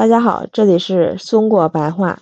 [0.00, 2.20] 大家好，这里是松果白话。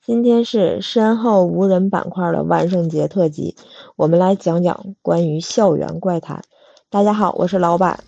[0.00, 3.56] 今天是身后无人板块的万圣节特辑，
[3.96, 6.44] 我们来讲讲关于校园怪谈。
[6.88, 7.98] 大家好，我是老板。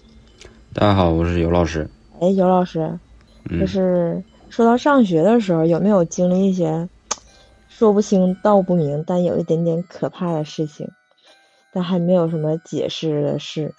[0.73, 1.91] 大家好，我是尤老师。
[2.21, 2.97] 哎，尤老师，
[3.59, 6.89] 就是说到上学的时候，有没有经历一些
[7.69, 10.89] 说不清道不明，但有一点点可怕的事情，
[11.73, 13.75] 但还没有什么解释的事？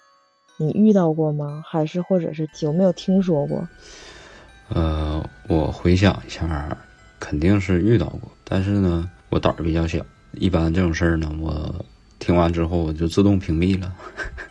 [0.58, 1.64] 你遇到过吗？
[1.66, 3.70] 还是或者是有没有听说过？
[4.70, 6.78] 呃，我回想一下，
[7.20, 11.86] 肯定是遇到过，但是呢，我胆儿比较小，一般这种事儿呢，我
[12.20, 13.92] 听完之后我就自动屏蔽了，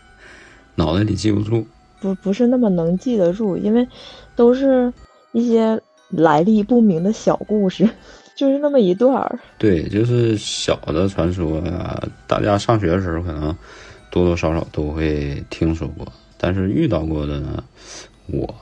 [0.74, 1.66] 脑袋里记不住，
[2.00, 3.86] 不不是那么能记得住，因为
[4.36, 4.92] 都是
[5.32, 7.88] 一些来历不明的小故事，
[8.36, 9.38] 就是那么一段儿。
[9.58, 13.56] 对，就是小的传说呀，大家上学的时候可能。
[14.10, 17.62] 多多少少都会听说过，但是遇到过的呢，
[18.28, 18.54] 我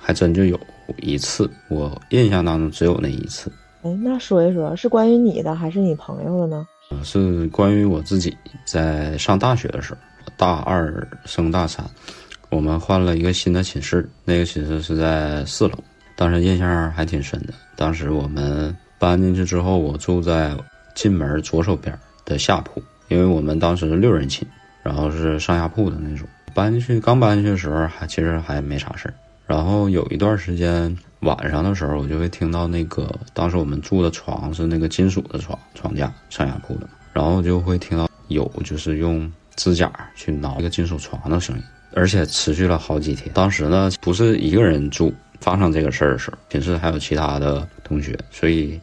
[0.00, 0.58] 还真就有
[0.98, 3.50] 一次，我印象当中只有那一次。
[3.82, 6.66] 哎，那说一说，是关于你的还是你朋友的呢？
[7.02, 9.98] 是关于我自己在上大学的时候，
[10.36, 11.84] 大二升大三，
[12.50, 15.74] 我们换了一个新的寝室，那个寝室是在四楼，
[16.14, 17.54] 当时印象还挺深的。
[17.76, 20.56] 当时我们搬进去之后，我住在
[20.94, 22.82] 进门左手边的下铺。
[23.08, 24.46] 因为我们当时是六人寝，
[24.82, 26.26] 然后是上下铺的那种。
[26.54, 29.14] 搬进去刚搬进去的时候，还其实还没啥事儿。
[29.46, 41.62] 然后有一段时间晚上的时候，我就会听到那个当时我们住的床是那个金属的床床架上下铺的，然后就会听到有就是用指甲去挠那个金属床的声音，
[41.94, 43.30] 而且持续了好几天。
[43.34, 48.80] 当时呢不是一个人住，发生这个事儿的时候，寝室还有其他的同学，所以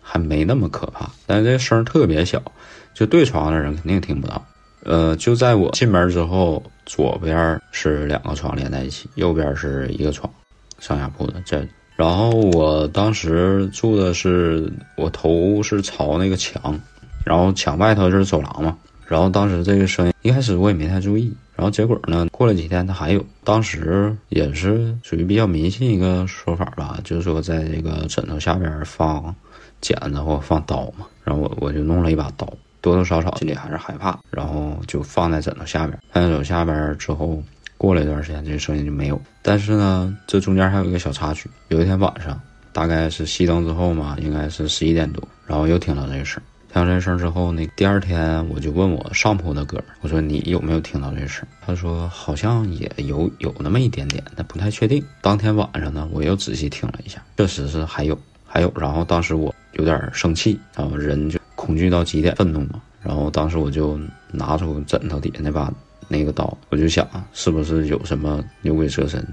[0.00, 1.10] 还没那么可怕。
[1.26, 2.40] 但是这声特别小。
[2.92, 4.46] 就对床的人肯定听不到，
[4.84, 10.30] 呃，就在我进门之后，左边是两个床连在一起，右边是一个床，
[10.78, 11.66] 上下铺的这。
[11.96, 16.78] 然后我当时住的是，我头是朝那个墙，
[17.24, 18.76] 然后墙外头就是走廊嘛。
[19.06, 23.24] 然后当时这个声音一开始我也没太注意，然后结果呢，过了几天它还有。
[23.44, 29.34] 当时也是属于比较迷信一个说法吧，就是说在这个枕头下边放
[29.80, 31.06] 剪子或放刀嘛。
[31.22, 32.50] 然后我我就弄了一把刀。
[32.84, 35.98] 多多少少心里还是害怕，然后就放在枕头下边。
[36.12, 37.42] 放在枕头下边之后，
[37.78, 39.18] 过了一段时间，这个声音就没有。
[39.40, 41.48] 但是呢，这中间还有一个小插曲。
[41.68, 42.38] 有一天晚上，
[42.74, 46.42] 大概是熄灯之后嘛，应该是十一点多，然后又听到这个声。
[46.70, 51.42] 听到这声之后，那第二天我就问我上铺的哥们，我说你有没有听到这声？
[51.64, 55.02] 他说好像也有有那么一点点，但不太确定。
[55.22, 58.70] 当天晚上呢，我又仔细听了一下，确实是还有还有。
[58.76, 61.40] 然后当时我有点生气，然后人就。
[61.64, 62.82] 恐惧到极点，愤怒嘛。
[63.02, 63.98] 然后当时我就
[64.30, 65.72] 拿出枕头底下那把
[66.08, 69.26] 那个刀，我就想是不是有什么牛鬼蛇神，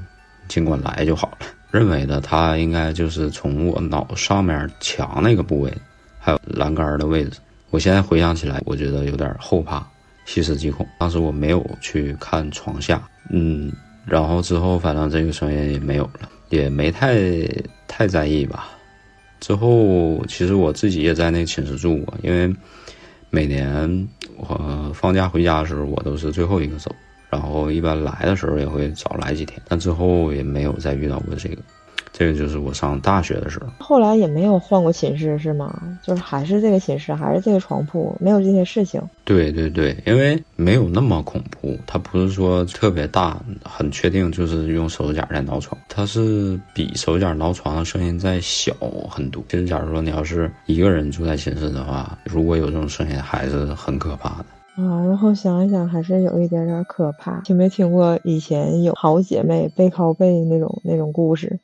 [0.47, 1.47] 尽管来就好了。
[1.71, 5.73] 认为的他应该就是从我脑上面墙那个部位，
[6.19, 7.39] 还有栏杆的位置。
[7.69, 9.85] 我现在回想起来，我觉得有点后怕，
[10.25, 10.85] 细思极恐。
[10.97, 13.71] 当时我没有去看床下，嗯，
[14.05, 17.15] 然后之后反正这个声音也没有了，也没太
[17.87, 18.69] 太在意吧。
[19.41, 22.55] 之后，其实我自己也在那寝室住过，因为
[23.29, 24.07] 每年
[24.37, 26.95] 我放假回家的时候，我都是最后一个走，
[27.29, 31.57] 然后一般来的时候也会早来几天，但之后也没有再遇到过这个。
[32.21, 35.97] 这个就是我上大学的时候，后来也没有换过寝室是吗？
[36.03, 39.01] 就是还是这个寝室，还是这个床铺，没有这些事情。
[39.25, 48.71] 对对对，因为没有那么恐怖，它不是说特别大，很确定就是用手指甲在挠床，它是比手指甲挠床的声音再小
[49.09, 49.43] 很多。
[49.49, 55.03] 其实，假如说你要是一个人住在寝室的话，如果有这种声音，还是很可怕的啊。
[55.07, 57.41] 然后想一想，还是有一点点可怕。
[57.41, 61.59] 听没听过以前有好姐妹背靠背那种那种故事？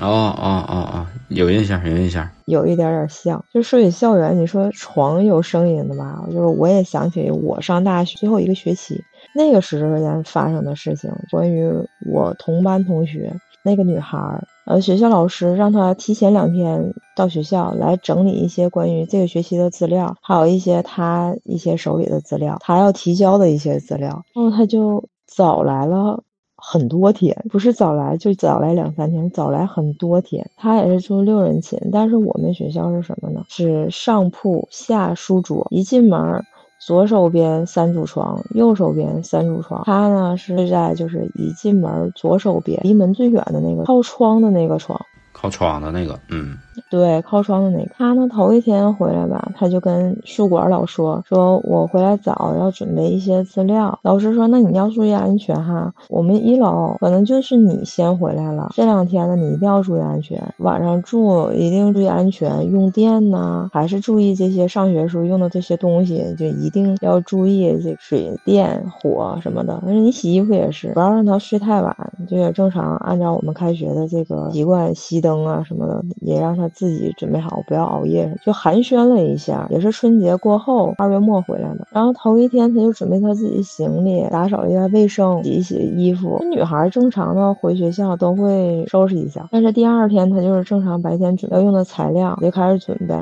[0.00, 3.44] 哦哦哦哦，有印象，有印象，有一点点像。
[3.52, 6.24] 就说起校园，你说床有声音的吧？
[6.30, 8.98] 就是我也想起我上大学最后一个学期
[9.34, 11.10] 那个时间发生的事情。
[11.30, 11.70] 关于
[12.10, 13.32] 我同班同学
[13.62, 16.82] 那个女孩儿，呃，学校老师让她提前两天
[17.14, 24.24] 到学校来整理一些关于这个学期的资料，还有一些她一些手里的资料，她要提交的一些资料。
[24.34, 26.24] 然后她就早来了。
[26.64, 30.48] 很多天，不是早来就早来两三天，早来很多天。
[30.56, 33.44] 他也是住六人寝，但是我们学校是什么呢？
[33.48, 36.40] 是上铺下书桌，一进门
[36.78, 39.82] 左手边三组床，右手边三组床。
[39.84, 44.98] 他呢是在就是一进门左手边离门最远的那个靠窗的那个床，
[45.32, 46.56] 靠窗的那个，嗯。
[46.90, 47.90] 对，靠窗的那个。
[47.96, 58.70] 他呢，头一天回来吧，他就跟宿管老说：“说我回来早，要准备一些资料。”老师说：“那你要注意安全哈，我们一楼可能就是你先回来了。
[58.74, 69.74] 这两天呢，你一定要注意安全，晚上住一定注意安全，用电呢还是注意这些上学时候用的这些东西，就一定要注意这水电火什么的。
[69.86, 71.96] 而且你洗衣服也是，不要让他睡太晚，
[72.28, 78.32] 就也正常按照我们开学的这个习惯熄灯啊什么的，也让他他自己准备好，不要熬夜。
[78.46, 81.88] 就寒暄了一下，也是春节过后二月末回来的。
[81.90, 86.40] 然后头一天他就准备他自己行李，打扫一下卫生，洗一洗衣服。
[86.50, 93.14] 女孩正常的回学校都会收拾一下，但是第二天他就是正常白天准备要用的材料就开始准备。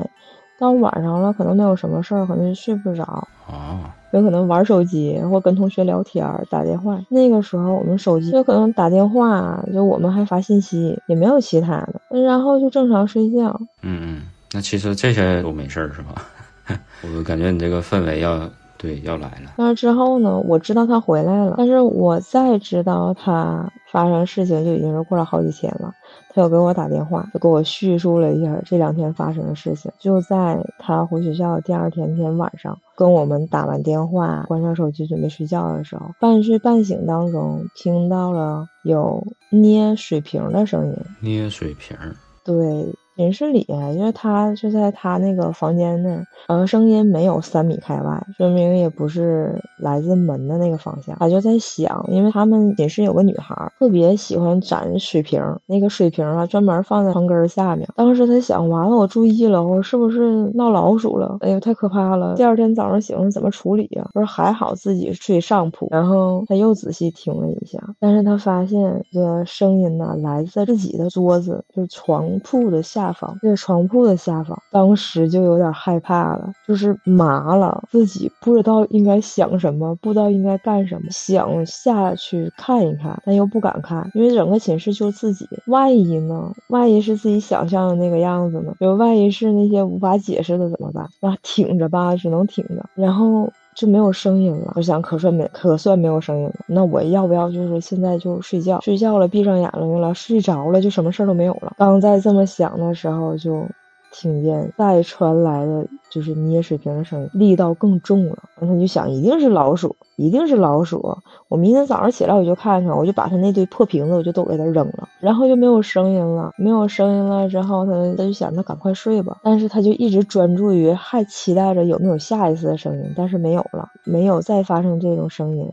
[0.59, 3.03] 到晚上了，可能没有什么事儿，可能就睡不着
[3.47, 3.95] 啊。
[4.11, 6.99] 有可能玩手机或跟同学聊天、打电话。
[7.09, 13.59] 那个时候我们手机有可能打电话，就我们还发信息，也没有其他的，然后就正常睡觉。
[13.81, 14.21] 嗯嗯，
[14.51, 16.25] 那其实这些都没事儿是吧？
[17.17, 18.49] 我感觉你这个氛围要
[18.81, 19.53] 对要来了。
[19.57, 25.93] 但是之后呢，我知道他回来了，但是我再知道他发生事情就已经是过了好几天了。
[26.33, 29.91] 他又给我打电话，就给我叙述了一下这两天发生的事情。
[29.99, 40.95] 就在他回学校第二天那天晚上，跟我们打完电话，关上手机准备睡觉的时候，半睡半醒当中听到了有捏水瓶的声音。
[41.21, 41.95] 捏水瓶？
[42.43, 42.95] 对。
[43.21, 43.63] 寝室里，
[43.95, 51.15] 因为他就在他那个房间那儿，呃，声音没有三米开外，说明也不是来自门的那个方向。
[51.19, 57.87] 他就在想，因为他们寝室有个女孩特别喜欢攒水瓶，那个水瓶啊专门放在床根下面。
[57.95, 61.37] 当时他想，完了，我注意了，我是不是闹老鼠了？
[61.41, 62.33] 哎呦，太可怕了！
[62.35, 64.09] 第二天早上醒了怎么处理呀？
[64.13, 73.10] 说还好自己睡上铺，然后他又仔细听了一下，但是他发现这声音呢来自自己的桌子，就是床铺的下。
[73.11, 86.53] 房，这床铺的下方，当时就有点害怕了，就是麻了，自己不知道应该想什么，不知道应该干什么，想下去看一看，但又不敢看，因为整个寝室就自己，万一呢？
[86.67, 88.73] 万一是自己想象的那个样子呢？
[88.79, 91.07] 就万一是那些无法解释的怎么办？
[91.19, 93.51] 那挺着吧，只能挺着，然后。
[93.75, 96.53] 就没有声音了，我想可算没可算没有声音了。
[96.67, 98.79] 那我要不要就是现在就睡觉？
[98.81, 101.73] 睡觉了，闭上眼睛了，睡着了，就什么事儿都没有了。
[101.77, 103.65] 刚在这么想的时候，就。
[104.11, 108.37] 听见再传来的就是捏水瓶的声音，力道更重了。
[108.59, 111.17] 然后他就想，一定是老鼠，一定是老鼠。
[111.47, 115.07] 我明天早上起来我就看看，我就把他那堆破瓶子我就都给他扔了。
[115.19, 119.39] 然后就没有声音了，没有声音了之后，他他就想，他赶快睡吧。
[119.43, 125.69] 但是他就一直专注于，还期待着有没有下一次的声音，但是没有了，没有再发生这种声音。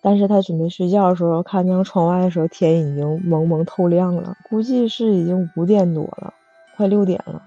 [0.00, 6.32] 但是他准备睡觉的时候，看见窗外的时候，天已经蒙蒙透亮了，估计是已经五点多了，
[6.76, 7.42] 快六点了。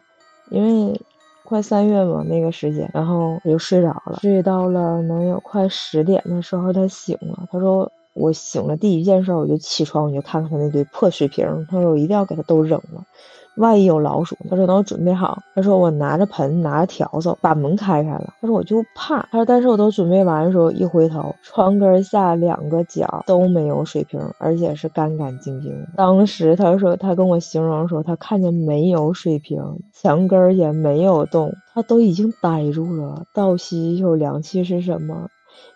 [0.49, 1.01] 因为
[1.43, 7.47] 快三月嘛，那个时间，然后我就睡着了，睡到了能有快十点的时候，他醒了。
[7.51, 11.45] 他说我醒了，第一件事我就起床，我就看看他那堆破水瓶。
[11.69, 13.03] 他说我一定要给他都扔了。
[13.57, 15.37] 万一有老鼠，他说等我准备好。
[15.55, 18.33] 他说我拿着盆，拿着笤帚，把门开开了。
[18.39, 19.21] 他说我就怕。
[19.31, 25.73] 他说但是我都准备完的时候，一回头，床根下两个角都没有水瓶，而且是干干净净。
[25.95, 29.59] 当时他说他跟我形容说，他看见没有水瓶，
[29.91, 35.27] 墙根也没有动，他都已经呆住了，倒吸一口凉气是什么？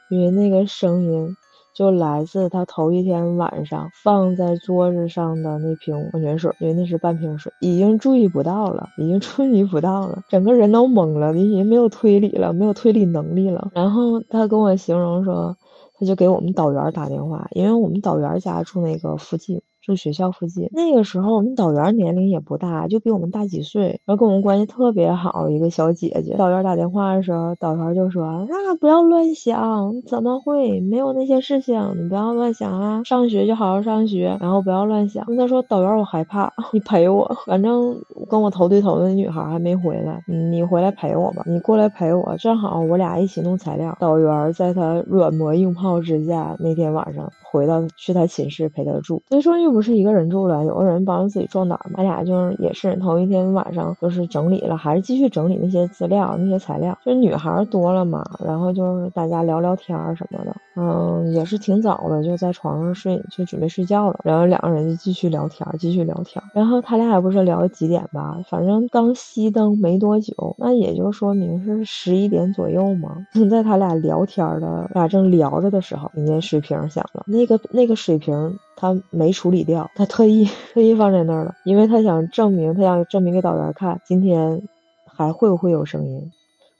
[0.09, 1.35] 因为那个声音。
[1.81, 13.71] 就来自他头一天晚上放在桌子上的那瓶矿泉水，因为那是半瓶水，已经注意不到了，已经 注意不到了，整个人都懵了，已经没有推理了，没有推理能力了。
[13.73, 15.57] 然后他跟我形容说，
[15.97, 19.59] 他就给我们导员打电话，因为我们导员家住那个附近。
[19.81, 26.35] 住学校附近，那个时候我们导员年龄也不大，就比我们大几岁，然后跟我们关系特别好一个小姐姐。
[26.37, 28.47] 导员打电话的时候，导员就说：“啊，
[28.79, 31.93] 不要乱想，怎么会没有那些事情？
[31.97, 37.95] 你不要乱想啊，上学就好好上学，然后不要乱想。”他说：“导员，我害怕，你陪我，反正
[38.29, 49.70] 跟我头对头的女孩还没回来，你回来陪我吧，你过来陪我，正好我俩一起弄材料。”导员在他软磨硬泡之下，那天晚上回到去他寝室陪他住，所以说。
[49.71, 51.91] 不是一个人住了，有个人帮着自己壮胆嘛。
[51.97, 56.97] 俺俩就是也是头一天晚上就是整理了，还是继续整理那些资料、那些材料。
[57.05, 60.55] 就是女孩多了嘛，然后就是大家聊聊天什么的。
[60.75, 64.19] 嗯，也是挺早的，就在床上睡，就准备睡觉了。
[64.23, 66.41] 然后两个人就继续聊天，继续聊天。
[66.53, 73.25] 然后他俩也不知道聊到几点吧，反正刚熄灯没多久，那也就说明是十一点左右嘛。
[73.49, 77.23] 在他俩聊天的，俩正聊着的时候，人家水瓶响了。
[77.27, 84.61] 那个那个水瓶他没处理掉，他特意特意放在那儿了，因为他想证明，他想证明给导员看，今天
[85.05, 86.31] 还会不会有声音。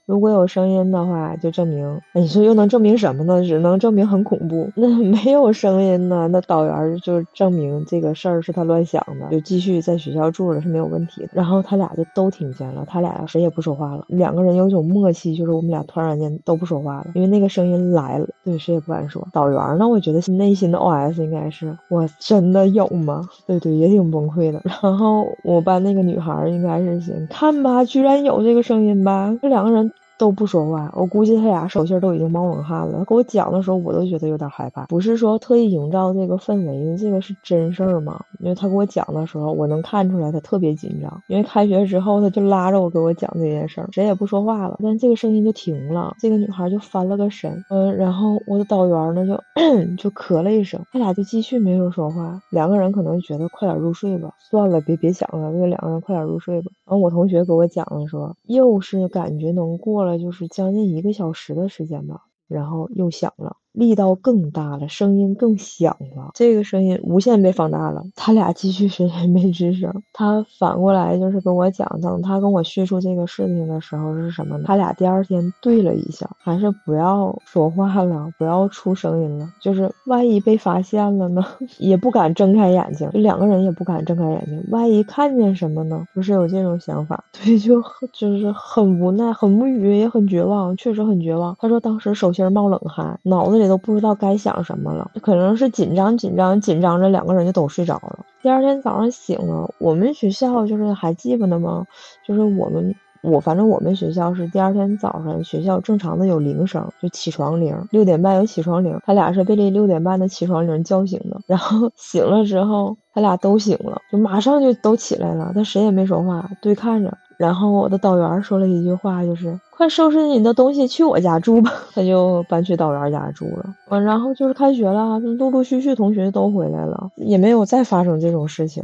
[0.08, 3.42] 如果有声音的话，就证明，你说又能证明什么呢？
[3.46, 4.68] 只能证明很恐怖。
[4.76, 6.28] 那没有声音呢？
[6.30, 11.30] 那导员就证明这个事儿是他乱想的，就继续在学校住了是没有问题的。
[11.34, 14.04] 然后他俩就都听见了，他俩谁也不说话了。
[14.08, 19.26] 两个人有一种默契，就是我们俩突然间都不说话了，因为那个声音来了，对，谁也不敢说。
[19.32, 23.22] 导员呢，我觉得内心的 OS 应该是：我真的有吗？
[23.46, 24.60] 对对，也挺崩溃的。
[24.82, 29.92] 然后我班那个女孩应该是行看吧，居然有这个声音吧，这两个人。
[30.22, 33.00] 都不说话，我估计他俩手心都已经冒冷汗了。
[33.00, 34.86] 他给我讲的时候，我都觉得有点害怕。
[34.86, 38.24] 不是说特意营造这个氛围，因为这个是真事儿嘛？
[38.42, 41.22] 因为他给我讲的时候，我能看出来他特别紧张。
[41.28, 44.80] 因为开学之后，他就拉着我给我讲这件事儿，谁也不说话了。
[44.84, 49.36] 但这个声音就停了，这个女孩就翻了个身，嗯，然后我的导员呢就
[49.98, 52.42] 就咳了一声，他俩就继续没有说话。
[52.52, 56.72] 两个人可能觉得快点入睡吧，算了，别别想了，那两个人快点入睡吧。
[56.86, 60.12] 然后我同学给我讲了说，又是感觉能过了。
[60.22, 63.56] 就是将近一个小时的时间吧，然后又响了。
[63.74, 66.32] 力道更大了，声音更响了。
[66.34, 68.04] 这个声音无限被放大了。
[68.16, 70.04] 他俩继续谁也没吱声。
[70.12, 74.66] 他反过来就是跟我讲，等他跟我叙述这个事情的时候是什么呢？
[74.68, 79.48] 他俩第二天对了一下，还是不要说话了，不要出声音了。
[79.62, 81.46] 就是万一被发现了呢，
[81.80, 83.10] 也不敢睁开眼睛。
[83.14, 86.06] 两个人也不敢睁开眼睛，万一看见什么呢？
[86.14, 91.56] 就是有这种想法， 对，就就是很无奈，很无语，也很绝望，确实很绝望。
[91.58, 93.61] 他说当时手心冒冷汗，脑子。
[93.62, 98.26] 也都不知道该想什么了，可能是紧张紧张紧张着，两个人就都睡着了。
[98.42, 101.86] 第二天早上醒了，我们学校就是还记得呢吗？
[102.26, 111.40] 就是我们我反正我们学校是第二天早上学校正常的有铃声，就起床铃，六点半有起床铃，他俩是被这六点半的起床铃叫醒的。
[111.46, 117.16] 然后 醒了之后，他俩都醒了，就马上就都起来了，但谁也没说话，对看着。
[117.42, 121.74] 然后我的导员说了一句话，就是快收拾你的东西去我家住吧。
[121.96, 123.66] 他就搬去导员家住了。
[123.90, 128.84] 完，然后就是开学了，陆陆续续同学都回来了，也没有再发生这种事情。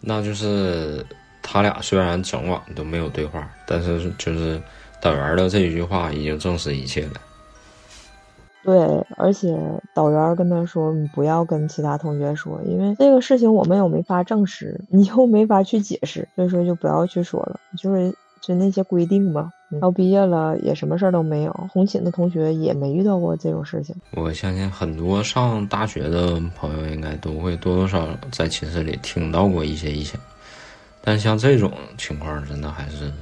[0.00, 1.04] 那就是
[1.42, 4.62] 他俩虽然整晚都没有对话，但是就是
[5.02, 7.14] 导员的这一句话已经证实一切了。
[8.66, 9.56] 对，而且
[9.94, 17.60] 导员跟他说：“你不要跟其他同学说，因为这个事情我们又没法证实，你又没法去解释，所以说就不要去说了。
[17.78, 19.52] 就是就那些规定吧。
[19.80, 23.94] 到毕业了也什么事儿都没有，同寝的同学也没遇到过这种事情。
[24.12, 30.20] 我相信很多上大学的朋友应该都会多多少少在寝室里听到过一些异响，
[31.00, 33.12] 但像这种情况，真的还是。”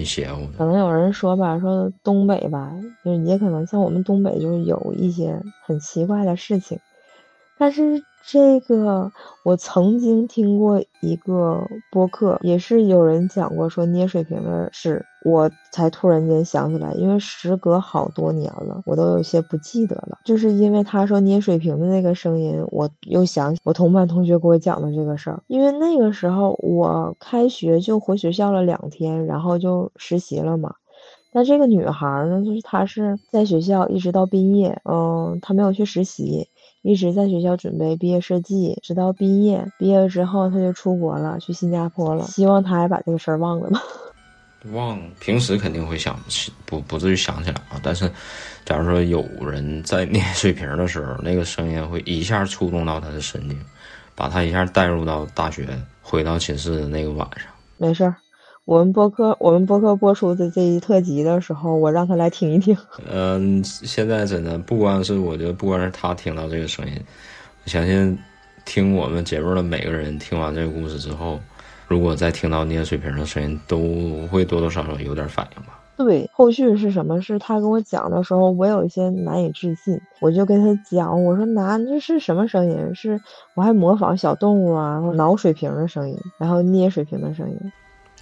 [0.00, 2.72] 挺邪乎，可能有人说吧，说东北吧，
[3.04, 6.78] 就是也可能像我们东北，就是有一些很奇怪的事情，
[7.58, 8.02] 但是。
[8.22, 9.10] 这个
[9.44, 20.18] 我曾经听过一个播客，也是有人讲过说捏水瓶的事，我才突然间想起来，因为时隔好多年了，我都有些不记得了。
[20.24, 25.42] 就是因为他说捏水瓶的那个声音，我又想起我同班同学给我讲的这个事儿。
[25.46, 30.74] 因为那个时候我开学就回学校了两天，然后就实习了嘛。
[31.32, 36.48] 但这个女孩呢，就是她是在学校一直到毕业，嗯，她没有去实习。
[36.82, 39.70] 一直在学校准备毕业设计，直到毕业。
[39.78, 42.24] 毕业之后，他就出国了，去新加坡了。
[42.24, 43.78] 希望他还把这个事儿忘了吧。
[44.72, 47.80] 忘，平时肯定会想起，不不至于想起来啊。
[47.82, 48.10] 但是，
[48.64, 53.58] 假如说有人在捏水瓶的时候，那个声音会一下触动到他的神经，
[54.14, 55.66] 把他一下带入到大学，
[56.02, 57.46] 回到寝室的那个晚上。
[57.78, 58.14] 没事儿。
[58.66, 62.76] 我们播客，我们播客播出的这一特辑的时候，我让他来听一听。
[63.10, 66.92] 嗯，现在真的不光是我觉得，不光是他听到这个声音，
[67.64, 68.16] 我相信
[68.64, 71.40] 听我们节目的每个人听完这个故事之后，
[71.90, 73.76] 如果再听到捏水瓶的声音，都
[74.28, 75.76] 会多多少少有点反应吧。
[75.96, 77.20] 对，后续是什么？
[77.20, 80.00] 是他跟我讲的时候，我有一些难以置信。
[80.20, 82.94] 我就跟他讲，我说：“拿，这是什么声音？
[82.94, 83.20] 是
[83.54, 87.72] 我还模仿小动物啊，挠水瓶的声音，然后捏水瓶的声音。”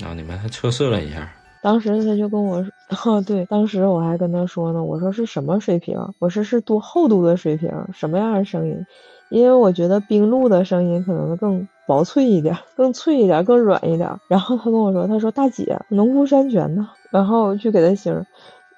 [0.00, 1.30] 然后你们还测试了一下，
[1.62, 2.72] 当时他就跟我说
[3.04, 6.00] ：“哦， 对，当时我还跟他说呢，我说是什么水平？
[6.20, 8.86] 我说是多厚度的水平，什么样的声音？
[9.28, 18.26] 因为我觉得冰露的声音可能更薄脆一点，更脆一点，更软一点。”然后他跟我说：“他说大姐，农夫山泉呢？”然后我去给他形容，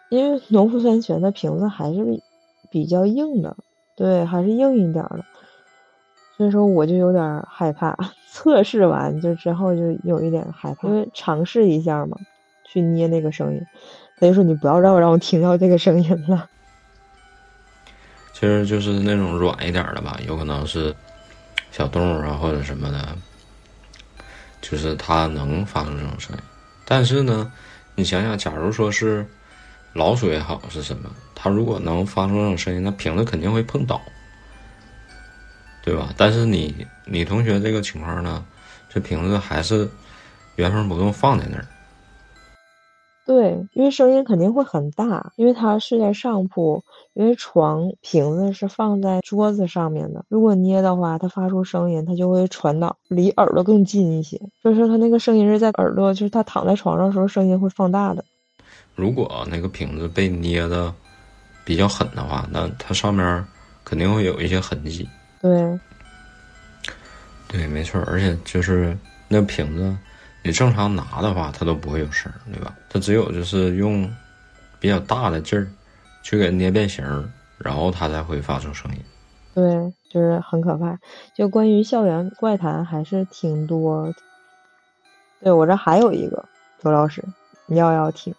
[0.09, 2.23] 因为农夫山泉的瓶子还是
[2.71, 3.57] 比较硬的，
[3.97, 5.25] 对，还是硬一点的。
[6.37, 7.99] 所以说我就有点害怕，
[8.31, 12.17] 测试完就之后就有一点害怕，因为尝试一下嘛，
[12.65, 13.61] 去捏那个声音，
[14.21, 16.49] 他就说你不要让我让我听到这个声音了。
[18.33, 20.95] 其实就是那种软一点的吧，有可能是
[21.71, 23.17] 小动物啊或者什么的，
[24.61, 26.43] 就是它能发出这种声音。
[26.85, 27.51] 但是呢，
[27.95, 29.27] 你想想，假如说是
[29.93, 34.01] 老鼠也好是什么，它如果能发出这种声音，那瓶子肯定会碰倒。
[35.83, 36.13] 对吧？
[36.15, 38.45] 但是你你同学这个情况呢，
[38.91, 39.89] 这瓶子还是
[40.57, 41.65] 原封不动放在那儿。
[43.31, 46.83] 对，因为声音肯定会很大，因为他睡在上铺，
[47.15, 50.25] 因为床瓶子是放在桌子上面的。
[50.29, 54.37] 如果捏的话，它发出声音，它就会传导离耳朵更近一些。
[54.61, 58.25] 所以说，它那个声音是在耳朵，就是他躺在床上的时候，声音会放大的。
[58.97, 60.93] 如果那个瓶子被捏的
[61.65, 63.45] 比较狠的话，那它上面
[63.85, 65.09] 肯定会有一些痕迹。
[65.41, 65.79] 对，
[67.47, 69.97] 对，没错，而且就是那瓶子，
[70.43, 72.75] 你正常拿的话，它都不会有声，对吧？
[72.89, 74.11] 它只有就是用
[74.79, 75.69] 比较大的劲儿
[76.23, 77.05] 去给捏变形，
[77.59, 78.99] 然后它才会发出声音。
[79.55, 80.99] 对，就是很可怕。
[81.35, 84.13] 就关于校园怪谈还是挺多。
[85.43, 86.45] 对我这还有一个
[86.83, 87.23] 周老师，
[87.67, 88.35] 你要不要听？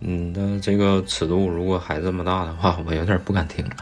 [0.00, 3.76] 嗯，那这个尺度如果还这么大的话，我有点不敢听了。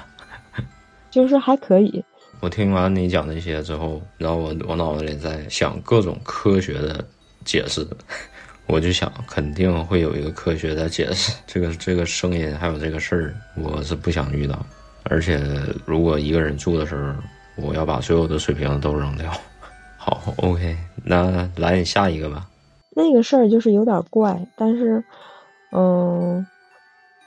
[1.10, 2.04] 就是还可以。
[2.40, 7.02] 我听完你讲那些之后，然后我我脑子里在想各种科学的
[7.47, 7.87] 解释，
[8.67, 11.33] 我就想肯定会有一个科学的解释。
[11.47, 14.59] 这个这个声音还有这个事儿，我是不想遇到。
[15.05, 15.41] 而且
[15.87, 17.15] 如果一个人住的时候，
[17.65, 19.33] 我要把所有的水瓶都扔掉。
[19.97, 22.47] 好，OK，那来下一个吧。
[22.91, 25.03] 那个事儿就是有点怪，但是，
[25.71, 26.47] 嗯，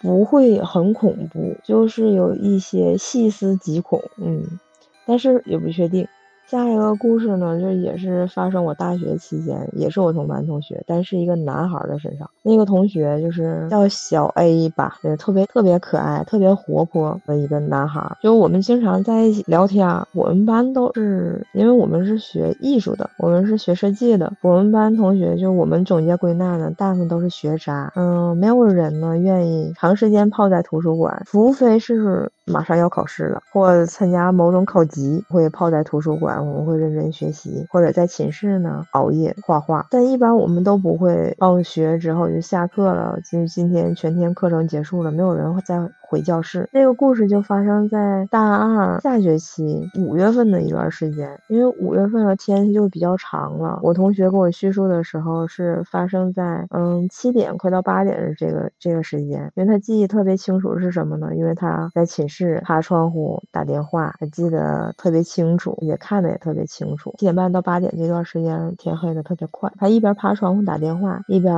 [0.02, 4.60] 不会很恐怖，就是有一些细思极恐，嗯。
[5.06, 6.08] 但是也不确定。
[6.50, 12.27] 下一个故事呢，就也是发生我大学期间，也是我同班同学，但是一个男孩的身上。
[12.41, 18.18] 那个同学就是叫小 A 吧，对，特别特别可爱、特别活泼的一个男孩。
[18.24, 19.88] 就我们经常在一起聊天。
[20.15, 24.34] 我们班都是，因为我们是学艺术的，我们是学设计的。
[24.41, 27.94] 我们班同学就我们总结归纳呢，大部分都是学渣。
[27.96, 36.46] 嗯，没有人呢愿意长时间泡在图书馆，除非是马上要考试了，或参加某种考级，会泡在图书馆。
[36.46, 45.77] 我们会认真学习，或者在寝室呢熬夜画画，但一般我们都不会放学之后就下课了，就今天全天课程结束了，没有人会再
[46.09, 46.67] 回教室。
[46.74, 53.79] 那个故事就发生在大二下学期五月份的一段时间，因为五月份的天气就比较长了。
[53.83, 61.35] 我同学给我叙述的时候是发生在嗯七点快到八点的这个这个时间，因为他记忆特别清楚是什么呢？
[61.35, 66.29] 因为他在寝室趴窗户打电话，他记得特别清楚，也看的。
[66.29, 69.72] 也特别清楚，七点半到八点这段时间天黑的特别快。
[69.79, 71.51] 他一边爬窗户打电话，一边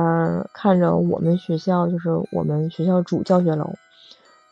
[0.54, 3.70] 看着我们学校，就是我们学校主教学楼，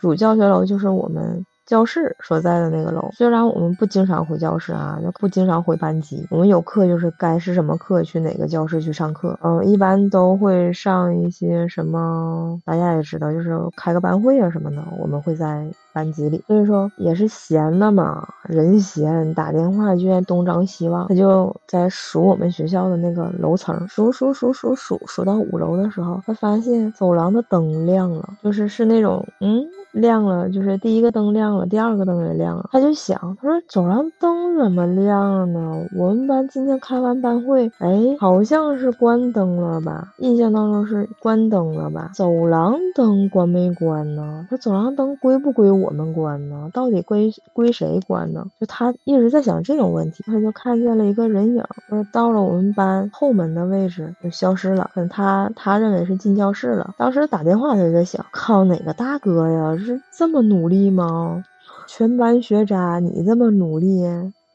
[0.00, 1.44] 主教学楼就是我们。
[1.66, 6.26] 教室所在的那个楼，虽然我们不经常回教室啊，就不经常回班级。
[6.30, 9.38] 我们有课就是该是什么课去哪个教室去上课。
[9.42, 14.82] 嗯，一般都会上一些什么，大家也知道，就是开个班会啊什么的。
[14.98, 21.06] 我们会在班级里，所以说也是闲的嘛，人闲打电话就愿东张西望。
[21.06, 29.64] 他就在数我们学校的那个楼层，数数数数数数到五楼的时候，他发现走廊的灯亮了，就是是那种嗯。
[29.92, 32.68] 亮了，就是第一个灯亮了，第二个灯也亮了。
[32.72, 35.86] 他就想，他说走廊灯怎么亮呢？
[35.96, 40.12] 我们班今天开完班会，哎，好像是关灯了吧？
[40.18, 42.10] 印象当中是关灯了吧？
[42.14, 44.46] 走廊灯关没关呢？
[44.50, 46.70] 他走廊灯归不归我们关呢？
[46.72, 48.46] 到底归归谁关呢？
[48.60, 54.90] 就他一直在想这种问题，他就看见了一个人影，就是到了我们班后门的位置就消失了。
[54.94, 56.94] 可能他他认为是进教室了。
[56.96, 59.76] 当时打电话他就在想，靠哪个大哥呀？
[59.76, 61.44] 是这么努力吗？
[61.92, 64.00] 全班学渣，你这么努力，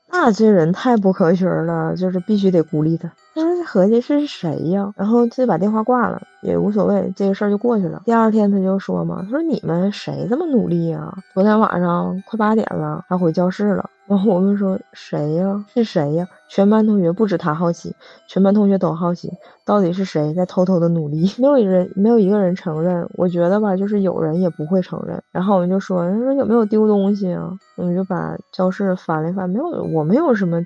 [0.09, 3.11] 那这人太不可学了，就是必须得孤立他。
[3.35, 4.93] 当时合计是谁呀？
[4.95, 8.01] 然后就把电话挂了，也无所谓，这个事儿就过去了。
[8.05, 11.13] 第二天他就说嘛，他说你们谁这么努力呀？
[11.33, 13.89] 昨天晚上快八点了，还回教室了。
[14.07, 15.65] 然后我们说谁呀？
[15.73, 16.25] 是谁呀？
[16.47, 17.93] 全班同学不止他好奇，
[18.29, 19.29] 全班同学都好奇，
[19.65, 21.29] 到底是谁在偷偷的努力？
[21.37, 23.05] 没有人，没有一个人承认。
[23.15, 25.21] 我觉得吧，就是有人也不会承认。
[25.33, 27.51] 然后我们就说，他说有没有丢东西啊？
[27.75, 30.61] 我们就把教室翻了一翻，没有，我没有什么。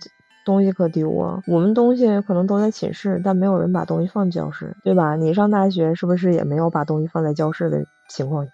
[0.50, 1.44] 东西可丢啊！
[1.46, 5.16] 我们东西可能都在寝室，但没有人把东西放教室，对吧？
[5.16, 8.48] 你上大学是不是也没有把东西放在教室的情况？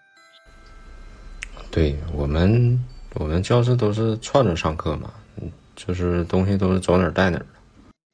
[1.71, 2.77] 对我们
[3.13, 5.09] 我们教室都是串着上课嘛，
[5.73, 7.45] 就是东西都是走哪儿带哪儿。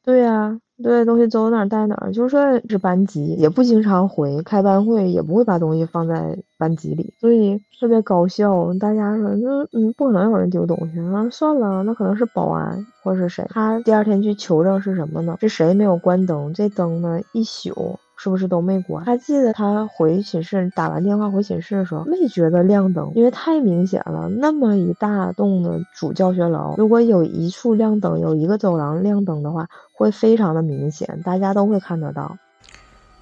[0.04, 8.74] 对呀，对，东西走哪儿带哪儿，就算是班级也不经常回，开班会也不会把东西放在班级里，所以特别搞笑。
[8.80, 13.46] 大家说，那嗯，不可能有人丢东西啊，算了，那可能是保安或者是谁。
[13.50, 15.38] 他第二天去求证是什么呢？
[15.40, 16.52] 是谁没有关灯？
[16.54, 18.00] 这灯呢，一宿。
[18.22, 19.04] 是不是都没关？
[19.04, 24.30] 他记得他回寝室打完电话回寝室的时候，没觉得亮灯，因为太明显了。
[24.30, 32.38] 那么一大栋的主教学楼，如果有一处亮灯，有一个走廊亮灯的话，会非常的明显，大家都会看得到。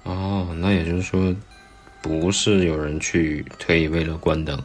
[0.04, 1.34] 哦，那也就是说，
[2.02, 4.58] 不是有人去特意为了关灯。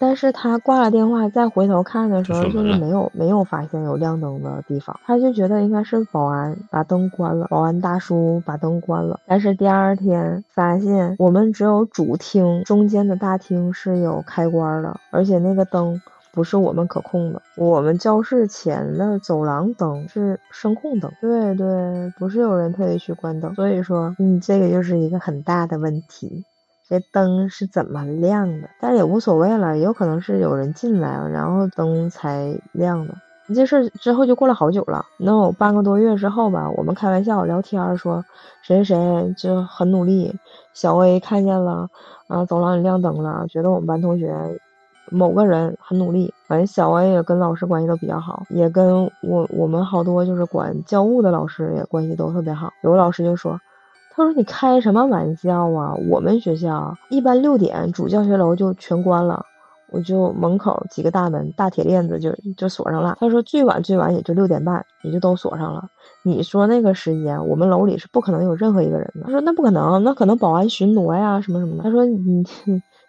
[0.00, 9.20] 但是他挂了电话，再回头看的时候，就是没有没有发现有亮灯的地方，他就觉得应该是保安把灯关了，保安大叔把灯关了。
[9.26, 16.00] 但是第二天发现，我们只有主厅中间的大厅是有开关的，而且那个灯
[16.32, 21.10] 不是我们可控的，我们教室前的走廊灯是声控灯。
[21.20, 26.44] 对对，不是有人特意去关灯，所以说，嗯，这个就是一个很大的问题。
[26.94, 28.70] 这灯是怎么亮的？
[28.80, 33.12] 但也无所谓了，也有可能是有人进来了，然后灯才亮的。
[33.52, 36.70] 这事儿之后就过了好久了，能有半个多月之后吧。
[36.76, 38.24] 我们开玩笑聊天说，
[38.62, 40.32] 谁谁谁就很努力。
[40.72, 41.88] 小 A 看见了，
[42.28, 44.32] 啊，走廊里亮灯了，觉得我们班同学
[45.10, 46.32] 某个人很努力。
[46.46, 52.72] 反正小 A 也跟老师关系都比较好，也跟我我们好多就是管教务的老师也关系都特别好。
[52.82, 53.58] 有个老师就说。
[54.16, 55.92] 他说：“你开什么玩笑啊？
[56.08, 59.44] 我们学校一般六点主教学楼就全关了，
[59.90, 63.16] 我就门口几个大门大铁链子就就锁上了。
[63.18, 65.88] 他说最晚最晚也就六点半，也就都锁上了。
[66.22, 69.22] 你说那个时间，我们楼里是不可能有任何一个人的。
[69.24, 71.82] 他说那不可能，那可能保安巡逻呀什么什么的。
[71.82, 72.44] 他说你，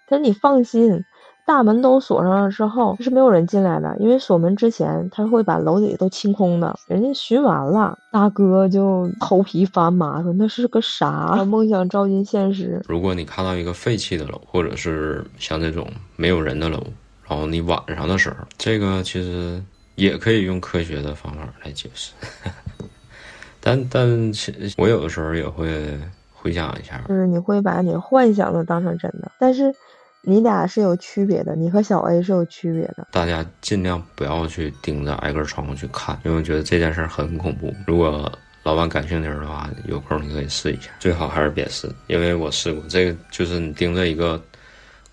[0.08, 1.04] 他说 你放心。”
[1.46, 6.76] 大门都锁上了之后，是没有人进来的，因为锁门之前他会把楼底都清空的。
[6.88, 11.36] 人家巡完了，大哥就头皮发麻，说那是个啥？
[11.46, 12.82] 梦想照进现实。
[12.88, 16.84] 如果你看到一个废弃的楼，或者是像这种没有人的楼，
[17.28, 19.62] 然后你晚上的时候，这个其实
[19.94, 22.12] 也可以用科学的方法来解释。
[23.62, 25.96] 但但其我有的时候也会
[26.34, 29.72] 回想一下，就是你会把你幻想的当成真的，但是。
[30.26, 33.08] 你俩是有区别的，你和小 A 是有区别的。
[33.12, 37.74] 大家尽量不要去盯着挨个窗户去看，因为我觉得这件事很恐怖。
[37.86, 38.32] 如果
[38.64, 44.42] 老板感兴趣的话，有空你可以试一下，最好还是别试，因为我试过，这个就是你盯着一个。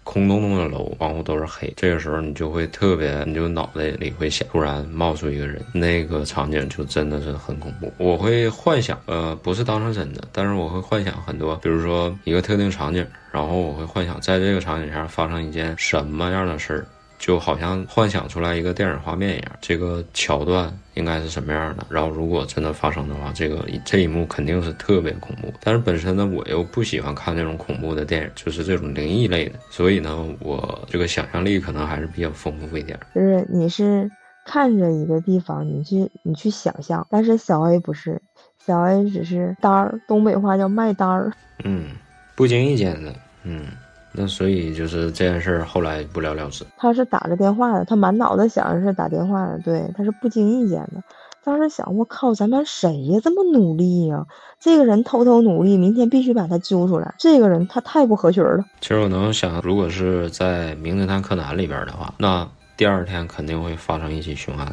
[0.04, 7.92] 空洞洞的楼，窗户都是黑，这个时候你就会特别，你就脑袋里会想，突然冒出一个人，那个场景就真的是很恐怖。
[7.98, 16.86] 我会幻想，呃，不是当成真的，但是我会幻想很多，比如说一个特定场景，然后我会幻想在这个场景下发生一件什么样的事儿。
[17.22, 21.86] 就好像幻想出来一个电影画面一样，这个桥段应该是什么样的？
[21.88, 25.54] 然后如果真的发生的话，这个这一幕肯定是特别恐怖。
[25.62, 32.98] 但是本身呢，我又不喜欢看那种恐怖的电影，就是这种灵异类的，所以呢，我这个想象力可能还是比较丰富一点。
[33.14, 34.10] 就是你是
[34.44, 38.20] 看着一个地方，你去你去想象，但是小 A 不是，
[38.66, 41.32] 小 A 只是单儿，东北话叫卖单儿。
[41.62, 41.90] 嗯，
[42.34, 43.66] 不经意间的，嗯。
[44.12, 46.64] 那所以就是这件事儿后来不了了之。
[46.76, 51.02] 他是打着电话的，他满脑子想的是打电话的，对，他是不经意间的。
[51.44, 54.24] 当时想，我靠，咱班谁呀这么努力呀？
[54.60, 57.14] 这个人偷偷努力，明天必须把他揪出来。
[57.18, 58.64] 这个人他太不合群了。
[58.80, 64.72] 其实我能想，如果是在《名侦探柯南》里边的话，那第二天肯定会发生一起凶案。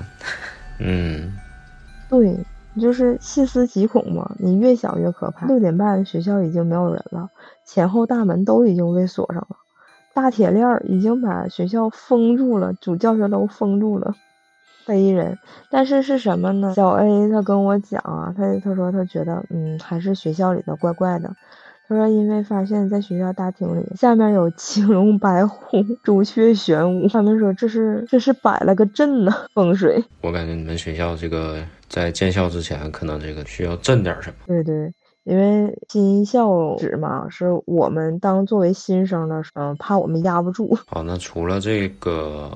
[0.80, 1.34] 嗯，
[2.10, 2.38] 对。
[2.80, 5.48] 就是细思极恐嘛，你越想越可怕。
[5.48, 7.28] 六点半，学校已经没有人了，
[7.72, 9.58] 前后大门都已经被锁上了，
[10.16, 14.16] 大铁链已经把学校封住了，主教学楼封住了，
[14.86, 15.38] 黑人。
[15.70, 16.74] 但是是什么呢？
[16.76, 21.36] 小 A 他跟我讲啊，他他说他觉得，嗯，还是学校里的怪怪的。
[21.88, 27.08] 他说：“因为发现，在学校大厅里，下面有青龙白虎、朱雀玄武。
[27.08, 30.04] 他们说这是这是摆了个阵呢，风水。
[30.22, 34.36] 我感觉你们学校这个在建校之前，可能这个需要镇点什么。
[34.46, 34.94] 对对，
[35.30, 40.76] 因为新校址嘛，是我们当作为新生的，时候，怕我们压不住。
[40.88, 42.52] 好，那除了这个。”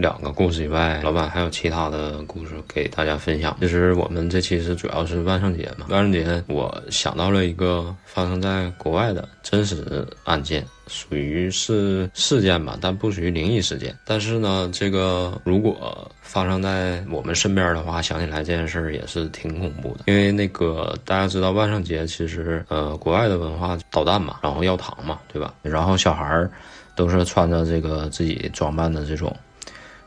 [0.00, 3.56] 两个故事以外，老板还有其他的故事给大家分享。
[3.60, 13.94] 其实我们这期是主要是万圣节嘛，万圣节我想到了一个发生在国外的真实案件，属于是事件吧，但不属于灵异事件。
[14.06, 20.04] 但是呢，这个如果发生在我们身边的话，想起来这件事儿也是挺恐怖的。
[20.06, 25.52] 因为那个大家知道万圣节其实呃国外的文化捣蛋嘛，然后要糖嘛，对吧？
[25.62, 26.50] 然后小孩儿
[26.96, 29.36] 都是穿着这个自己装扮的这种。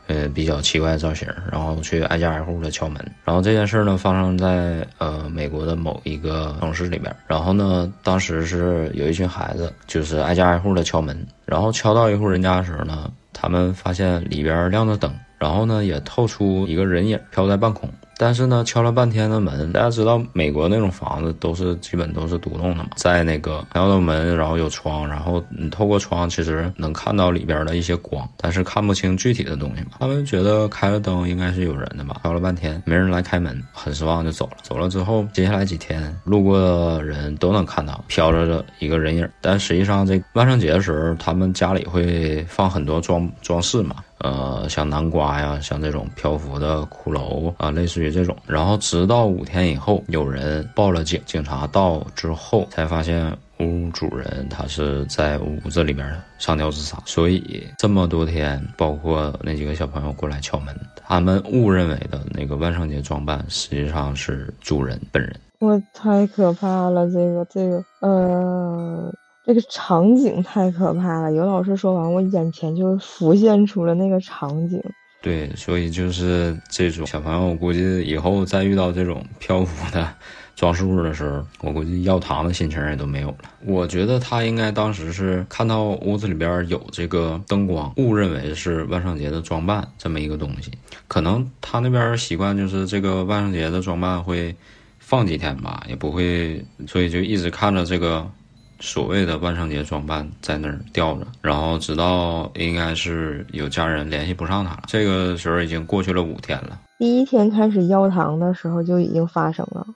[0.06, 3.04] 呃比较奇怪的造型，然后去挨家挨户的敲门。
[3.24, 7.14] 然后这件事呢发生在呃美国的某一个城市里边。
[7.26, 11.26] 然后呢，当时是有一群孩子，就是挨家挨户的敲门。
[11.44, 17.88] 然后敲到一户人家的时候呢，他们发现里边亮着灯，然后呢也透出一个人影飘在半空。
[18.16, 29.92] 但是呢，敲了半天的门，大家知道美国那种房子都是基本都是独栋的嘛，在那个敲到门，然后有窗，然后你透过窗其实能看到里边的一些光，但是看不清具体的东西嘛。
[29.98, 34.56] 他们觉得开了灯应该是有人的吧，敲了半天没人来开门，很失望就走了。
[34.62, 43.96] 走了之后，接下来几天路过的人都能看到飘着的一个人影，但实际上这万圣节的时候，他们家里会放很多装装饰嘛。
[44.24, 48.34] 呃，像南瓜呀，像这种漂浮的骷髅啊，类似于这种。
[48.46, 56.96] 然后直到五天以后，有人报了警，警察到之后才发现屋主人他是在屋子里边上吊自杀。
[57.04, 60.74] 所以这么多天，包括那几个小朋友过来敲门，
[61.06, 65.38] 他们误认为的那个万圣节装扮，实际上是主人本人。
[65.58, 69.12] 我太可怕了，这个这个，呃。
[69.46, 74.82] 这个场景太可怕了，尤老师说完，我眼前就浮现出了那个场景。
[75.20, 80.08] 对，所以就是这种小朋友，我估计以后再遇到这种漂浮的
[80.56, 83.36] 装饰物的时候，我估计要糖的心情也都没有了。
[83.66, 90.70] 我觉得他应该当时是看到屋子里边有这个灯光，误认为是万圣节的装扮这么一个东西。
[91.06, 94.54] 可能他那边习惯就是这个万圣节的装扮会
[94.98, 98.26] 放几天吧，也不会，所以就一直看着这个。
[98.84, 104.82] 所谓的万圣节装扮在那儿吊着，然后直到应该是有家人联系不上他了。
[104.86, 106.78] 这个时候已经过去了五天了。
[106.98, 109.86] 第一天开始要糖的时候就已经发生了，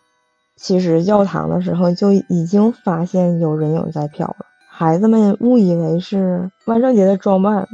[0.57, 4.46] 其实要糖的时候就已经发现有人影在飘了。
[4.70, 7.68] 孩子们误以为是万圣节的装扮，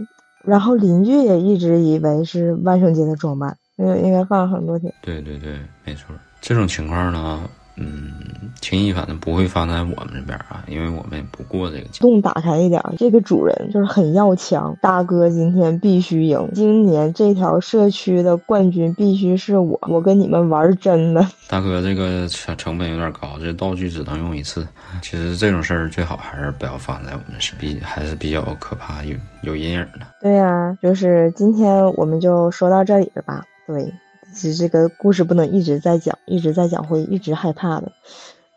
[0.45, 4.93] 然后邻居也一直以为是万圣节的装扮，因为应该放了很多天。
[5.01, 6.15] 对对对，没错。
[6.41, 7.49] 这种情况呢？
[7.77, 8.13] 嗯，
[8.61, 11.87] 轻易反正不会放在我们这边啊，因为我们也不过这个。
[12.01, 21.27] 洞打开一点，这个主人就是很要强，大哥今天必须赢，今年这条社区的冠军必须是我，我跟你们玩真的。
[21.49, 24.67] 大哥，这个成成本有点高，这道具只能用一次。
[25.03, 30.07] 其实这种事儿最好还是不要放在我们是比还是比较可怕，有有阴影的。
[30.21, 33.45] 对呀，就是今天我们就说到这里了吧？
[33.67, 33.93] 对。
[34.35, 37.93] 其实这个故事不能一直在讲，一直在讲会一直害怕的。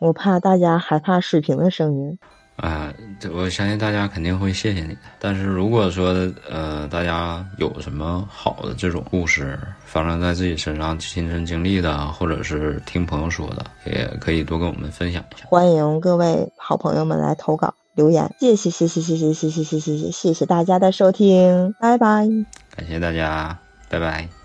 [0.00, 2.18] 我怕大家害怕水瓶的声音。
[2.56, 2.92] 啊，
[3.32, 5.00] 我相信大家肯定会谢谢你的。
[5.20, 6.12] 但是如果说
[6.50, 15.46] 呃大家有什么好的这种故事发生在自己身上亲身经历的，或者是听朋友说的，也可以多跟我们分享一下。
[15.46, 22.26] 欢迎各位好朋友们来投稿留言，谢谢谢谢谢谢谢谢谢谢谢谢谢大家的收听，拜拜。
[22.74, 23.56] 感谢大家，
[23.88, 24.37] 拜拜。